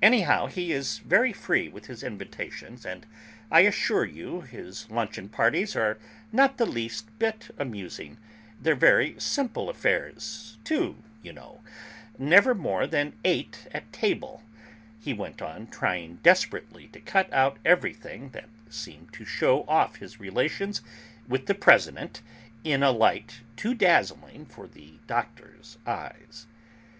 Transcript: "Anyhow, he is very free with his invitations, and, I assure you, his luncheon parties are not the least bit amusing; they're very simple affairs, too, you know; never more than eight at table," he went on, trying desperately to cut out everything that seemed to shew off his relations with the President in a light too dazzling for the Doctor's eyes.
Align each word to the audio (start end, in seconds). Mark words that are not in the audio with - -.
"Anyhow, 0.00 0.46
he 0.46 0.70
is 0.70 0.98
very 0.98 1.32
free 1.32 1.66
with 1.68 1.86
his 1.86 2.04
invitations, 2.04 2.86
and, 2.86 3.04
I 3.50 3.62
assure 3.62 4.04
you, 4.04 4.42
his 4.42 4.88
luncheon 4.88 5.28
parties 5.28 5.74
are 5.74 5.98
not 6.30 6.58
the 6.58 6.64
least 6.64 7.06
bit 7.18 7.50
amusing; 7.58 8.16
they're 8.60 8.76
very 8.76 9.18
simple 9.18 9.68
affairs, 9.68 10.58
too, 10.62 11.02
you 11.22 11.32
know; 11.32 11.60
never 12.20 12.54
more 12.54 12.86
than 12.86 13.14
eight 13.24 13.66
at 13.72 13.92
table," 13.92 14.44
he 15.00 15.12
went 15.12 15.42
on, 15.42 15.66
trying 15.66 16.20
desperately 16.22 16.86
to 16.92 17.00
cut 17.00 17.28
out 17.32 17.58
everything 17.64 18.30
that 18.30 18.48
seemed 18.70 19.12
to 19.14 19.24
shew 19.24 19.64
off 19.66 19.96
his 19.96 20.20
relations 20.20 20.82
with 21.26 21.46
the 21.46 21.54
President 21.56 22.22
in 22.62 22.84
a 22.84 22.92
light 22.92 23.40
too 23.56 23.74
dazzling 23.74 24.46
for 24.46 24.68
the 24.68 25.00
Doctor's 25.08 25.78
eyes. 25.84 26.46